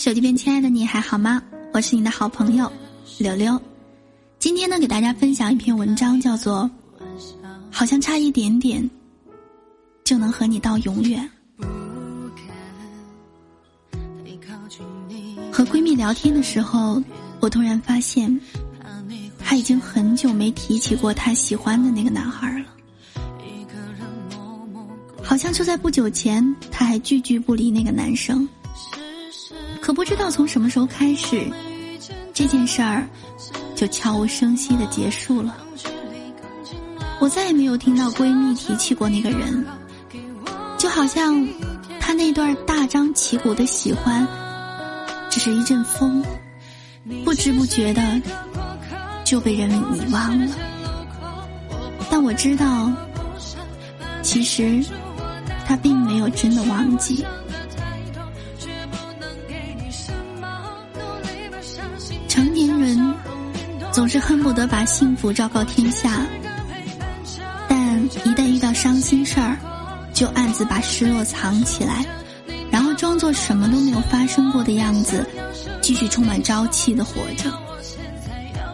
[0.00, 1.42] 手机边亲爱的你还好吗？
[1.74, 2.72] 我是你的好朋友
[3.18, 3.60] 柳柳。
[4.38, 6.62] 今天呢，给大家分享一篇文章，叫做
[7.70, 8.90] 《好像差一点点
[10.02, 11.30] 就能和你到永远》。
[15.52, 17.02] 和闺蜜聊天的时候，
[17.38, 18.40] 我突然发现，
[19.38, 22.64] 她已经很久没提起过她喜欢的那个男孩了。
[25.22, 28.48] 好像就在不久前，她还句句不离那个男生。
[30.00, 31.46] 不知道从什么时候开始，
[32.32, 33.06] 这件事儿
[33.76, 35.54] 就悄无声息的结束了。
[37.20, 39.62] 我再也没有听到闺蜜提起过那个人，
[40.78, 41.46] 就好像
[42.00, 44.26] 她那段大张旗鼓的喜欢，
[45.28, 46.24] 只是一阵风，
[47.22, 48.22] 不知不觉的
[49.22, 50.50] 就被人们遗忘了。
[52.10, 52.90] 但我知道，
[54.22, 54.82] 其实
[55.66, 57.22] 她并没有真的忘记。
[64.00, 66.26] 总是恨不得把幸福昭告天下，
[67.68, 69.58] 但一旦遇到伤心事儿，
[70.14, 72.02] 就暗自把失落藏起来，
[72.70, 75.22] 然后装作什么都没有发生过的样子，
[75.82, 77.52] 继续充满朝气的活着。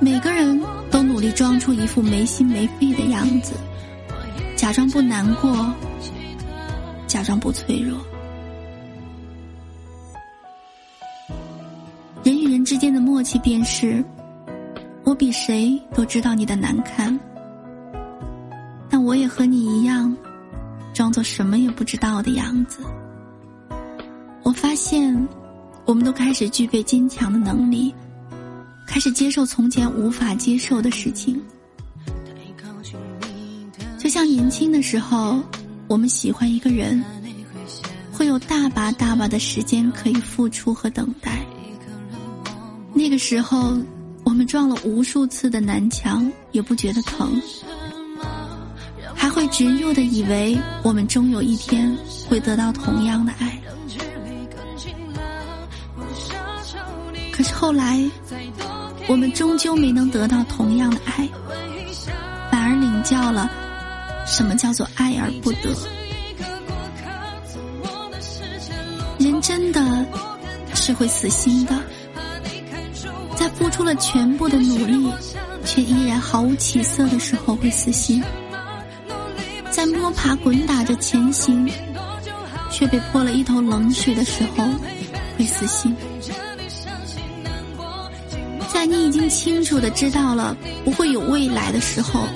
[0.00, 3.52] 每个人都努力装出一副没心没肺的样子，
[4.56, 5.72] 假装不难过，
[7.06, 7.96] 假装不脆弱。
[12.24, 14.04] 人与人之间的默契便是，
[15.12, 17.20] 我比谁都知道你的难堪，
[18.88, 20.16] 但我也和你一样，
[20.94, 22.78] 装作什么也不知道的样子。
[24.42, 25.14] 我发现，
[25.84, 27.94] 我们都开始具备坚强的能力，
[28.86, 31.38] 开始接受从前无法接受的事情。
[33.98, 35.42] 就像年轻的时候，
[35.88, 37.04] 我们喜欢一个人，
[38.10, 41.44] 会有大把大把的时间可以付出和等待。
[42.94, 43.76] 那个时候，
[44.32, 47.38] 我们撞了无数次的南墙，也不觉得疼，
[49.14, 51.94] 还会执拗的以为我们终有一天
[52.30, 53.60] 会得到同样的爱。
[57.30, 58.02] 可是后来，
[59.06, 61.28] 我们终究没能得到同样的爱，
[62.50, 63.50] 反而领教了
[64.26, 65.76] 什么叫做爱而不得。
[69.18, 70.06] 人真的
[70.74, 71.78] 是会死心的。
[73.62, 75.08] 付出了全部的努力，
[75.64, 78.20] 却依然毫无起色的时候会死心；
[79.70, 81.70] 在摸爬滚打着前行，
[82.72, 84.68] 却被泼了一头冷水的时候
[85.38, 85.94] 会死心；
[88.72, 92.26] 在你已经清楚的知道了不会有未来的时候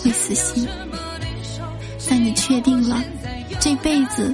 [0.00, 0.64] 会死心；
[1.98, 3.02] 在你确定了
[3.58, 4.32] 这辈子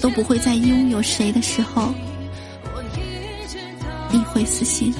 [0.00, 1.92] 都不会再拥有谁的时候。
[4.12, 4.94] 你会死心。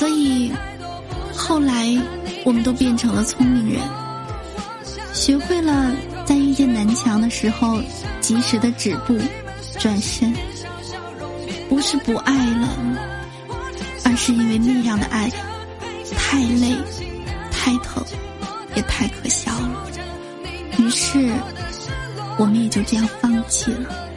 [0.00, 0.50] 所以，
[1.36, 1.94] 后来
[2.42, 3.82] 我们都变成了聪明人，
[5.12, 5.92] 学会了
[6.24, 7.82] 在遇见南墙的时候
[8.18, 9.18] 及时的止步、
[9.78, 10.32] 转身。
[11.68, 12.66] 不是不爱了，
[14.02, 15.30] 而是因为那样的爱
[16.16, 16.74] 太累、
[17.50, 18.02] 太疼，
[18.74, 19.86] 也太可笑了。
[20.78, 21.30] 于是。
[22.38, 24.09] 我们也就这样放弃了。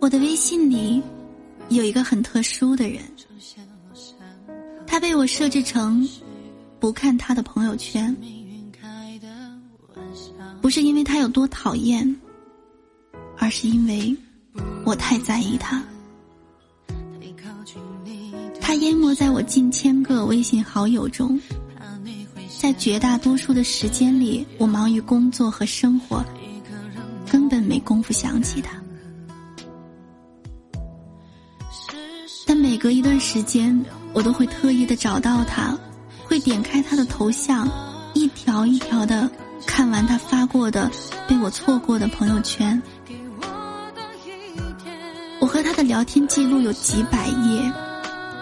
[0.00, 1.02] 我的微信里
[1.68, 3.02] 有一个很特殊的人，
[4.86, 6.06] 他被我设置成
[6.78, 8.14] 不看他的朋友圈，
[10.60, 12.16] 不是因为他有多讨厌，
[13.38, 14.14] 而是因为
[14.84, 15.82] 我太在意他。
[18.60, 21.38] 他淹没在我近千个微信好友中，
[22.58, 26.24] 在绝大多数的时间里，我忙于工作和生活。
[27.30, 28.81] 根本没工夫想起他，
[32.82, 33.80] 隔一段时间，
[34.12, 35.78] 我都会特意的找到他，
[36.24, 37.70] 会点开他的头像，
[38.12, 39.30] 一条一条的
[39.64, 40.90] 看完他发过的
[41.28, 42.82] 被我错过的朋友圈。
[45.38, 47.72] 我和他的聊天记录有几百页，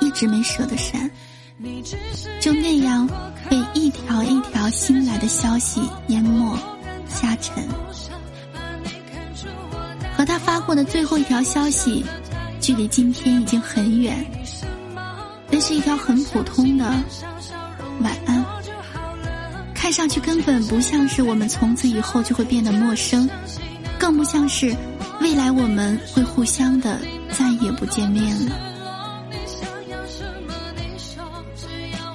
[0.00, 1.10] 一直没舍得删，
[2.40, 3.06] 就那样
[3.50, 6.56] 被一条一条新来的消息淹没、
[7.10, 7.62] 下沉。
[10.16, 12.02] 和他发过的最后一条消息，
[12.60, 14.24] 距离今天已经很远，
[15.50, 16.84] 那是一条很普通的
[18.00, 18.44] 晚安，
[19.74, 23.28] 看上去根本不像是我们从此以后就会变得陌生，
[23.98, 24.76] 更不像是。
[25.20, 26.98] 未来我们会互相的
[27.30, 28.52] 再也不见面了。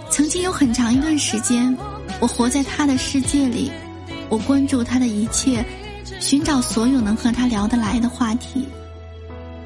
[0.09, 1.75] 曾经有很长一段时间，
[2.19, 3.71] 我活在他的世界里，
[4.29, 5.63] 我关注他的一切，
[6.19, 8.67] 寻找所有能和他聊得来的话题。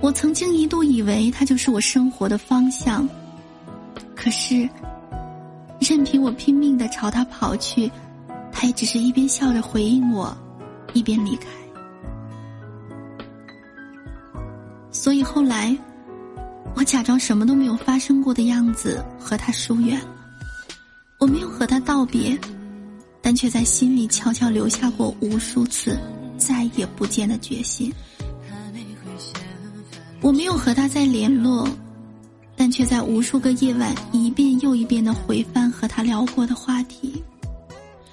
[0.02, 3.08] 我曾经一度以为他就是我生活的方向，
[4.16, 4.68] 可是，
[5.80, 7.92] 任凭我拼命的朝他跑去，
[8.52, 10.36] 他也只是一边笑着回应我，
[10.94, 11.48] 一边离开。
[14.90, 15.78] 所以后来，
[16.76, 20.16] 我假装什么都没有发生过的样子和他疏远了。
[21.18, 22.40] 我没有和他道别，
[23.22, 26.00] 但却在心里悄悄留下过无数次
[26.38, 27.94] 再也不见的决心。
[30.22, 31.68] 我没有和他再联络，
[32.56, 37.24] 但却在无数个夜晚一遍又一遍的回翻和他聊过的话题。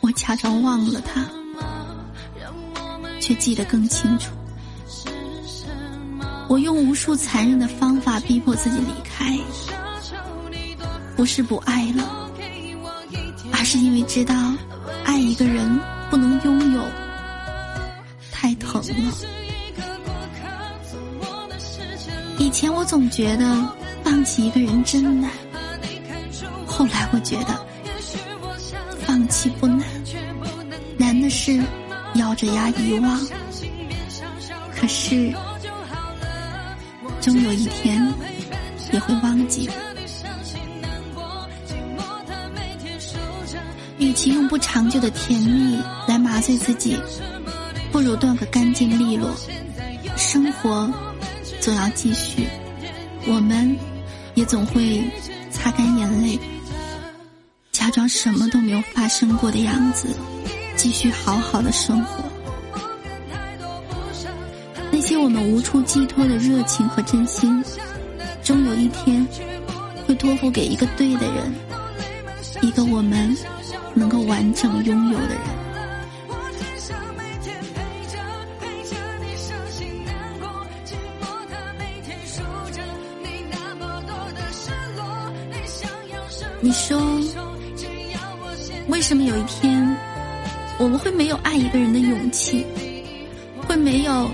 [0.00, 1.26] 我假装忘了他，
[3.20, 4.30] 却记得更清楚。
[6.48, 9.36] 我用无数残忍的方法逼迫自己离开，
[11.16, 12.30] 不是不爱了，
[13.52, 14.54] 而是因为知道
[15.04, 15.76] 爱一个人
[16.08, 16.80] 不能拥有，
[18.30, 19.45] 太疼了。
[22.56, 23.68] 前我总觉得
[24.02, 25.30] 放弃一个人真难，
[26.66, 27.66] 后来我觉得
[29.04, 29.84] 放弃不难，
[30.96, 31.62] 难的是
[32.14, 33.20] 咬着牙遗忘。
[34.74, 35.30] 可是。
[37.20, 38.10] 终有一天
[38.90, 39.68] 也会忘记。
[43.98, 45.78] 与其用不长久的甜蜜
[46.08, 46.96] 来麻醉自己，
[47.92, 49.30] 不如断个干净利落。
[50.16, 50.90] 生活
[51.66, 52.46] 总要继续，
[53.26, 53.76] 我们
[54.36, 55.02] 也总会
[55.50, 56.38] 擦干眼泪，
[57.72, 60.06] 假装什么都没有发生过的样子，
[60.76, 62.22] 继续好好的生活。
[64.92, 67.60] 那些我们无处寄托的热情和真心，
[68.44, 69.26] 终有一天
[70.06, 71.52] 会托付给一个对的人，
[72.62, 73.36] 一个我们
[73.92, 75.55] 能够完整拥有的人。
[86.66, 87.00] 你说，
[88.88, 89.96] 为什么有一天
[90.80, 92.66] 我们会没有爱一个人的勇气，
[93.68, 94.28] 会没有？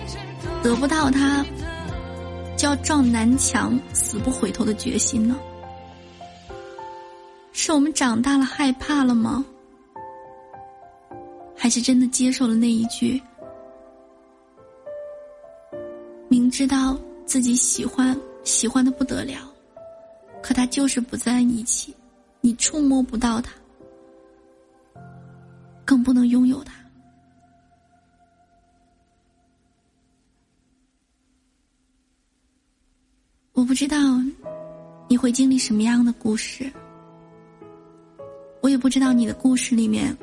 [0.62, 1.44] 得不到他，
[2.56, 5.38] 就要撞南墙死不回头的决心呢？
[7.52, 9.44] 是我们长大了害怕了吗？
[11.54, 13.20] 还是真的接受了那一句？
[16.30, 19.52] 明知道自己喜欢，喜欢的不得了，
[20.42, 21.94] 可他就是不在一起，
[22.44, 23.52] 你触摸不到他，
[25.84, 26.74] 更不能拥有他。
[33.52, 33.96] 我不知道
[35.08, 36.70] 你会经历什么样的故事，
[38.60, 40.16] 我也不知道你的故事里面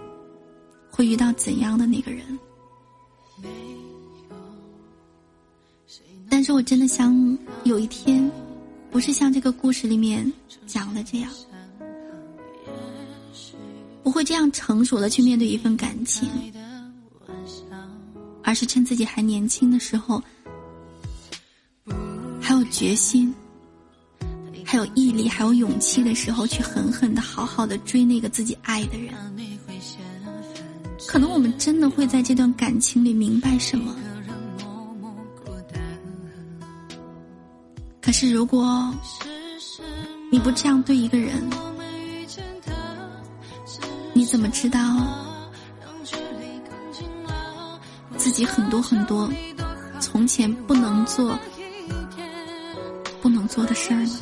[0.92, 2.38] 会遇到怎样的那个人。
[6.30, 7.16] 但是我真的想
[7.64, 8.30] 有一天，
[8.92, 10.30] 不是像这个故事里面
[10.68, 11.32] 讲的这样，
[14.20, 16.28] 会这样成熟的去面对一份感情，
[18.44, 20.22] 而是趁自己还年轻的时候。
[22.42, 23.34] 还有决心，
[24.66, 29.14] 还有毅力，还有勇气的时候，去狠狠的、好好的追那个自己爱的人。
[31.08, 33.96] 可能我们真的会在这段感情里明白什么。
[38.02, 38.94] 可是，如果
[40.30, 41.42] 你不这样对一个人，
[44.30, 44.80] 怎么知道
[48.16, 49.28] 自己很多很多
[50.00, 51.36] 从前不能做？
[53.24, 54.20] 不能做的事儿呢？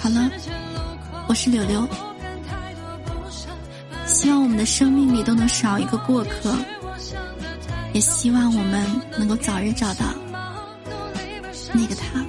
[0.00, 0.30] 好了，
[1.28, 1.86] 我是柳柳，
[4.06, 6.56] 希望我们的生命里都能少一个过客，
[7.92, 8.86] 也希望我们
[9.18, 10.06] 能够早日找到
[11.74, 12.24] 那个他。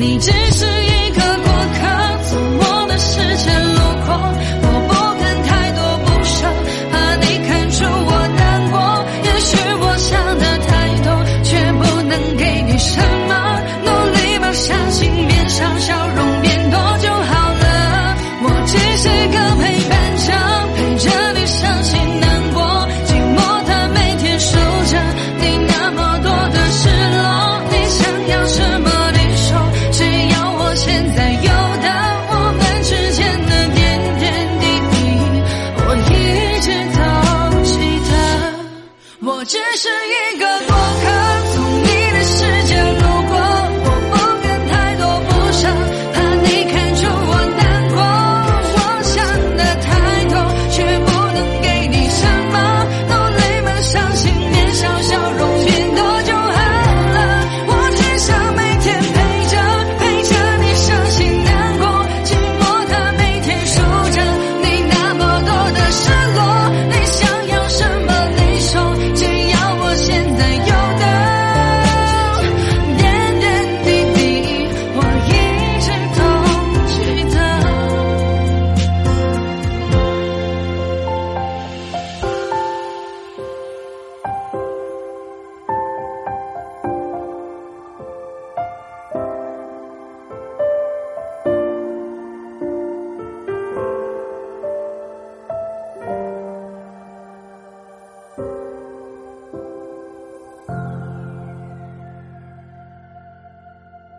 [0.00, 0.39] 你只